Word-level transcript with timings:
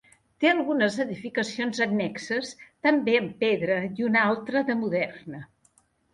Té 0.43 0.47
algunes 0.51 0.95
edificacions 1.03 1.81
annexes 1.85 2.55
també 2.89 3.15
en 3.21 3.29
pedra 3.45 3.77
i 4.01 4.09
una 4.09 4.27
altra 4.33 4.67
de 4.73 4.79
moderna. 4.83 5.45